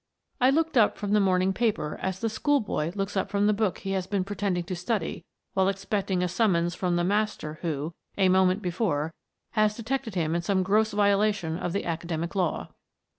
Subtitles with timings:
[0.39, 3.77] I looked up from the morning paper as the schoolboy looks up from the book
[3.77, 8.27] he has been pretending to study while expecting a summons from the master who, a
[8.27, 9.13] moment before,
[9.51, 12.69] has de tected him in some gross violation of the academic law.